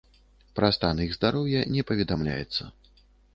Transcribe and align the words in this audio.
Пра 0.59 0.69
стан 0.77 1.01
іх 1.05 1.13
здароўя 1.17 1.61
не 1.75 1.85
паведамляецца. 1.91 2.63